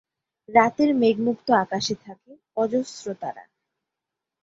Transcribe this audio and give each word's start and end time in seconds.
রাতের 0.49 0.89
মেঘমুক্ত 0.95 1.47
আকাশে 1.63 1.95
থাকে 2.05 2.31
অজস্র 2.57 3.05
তারা। 3.21 3.43